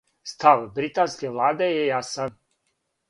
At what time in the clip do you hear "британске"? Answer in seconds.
0.79-1.31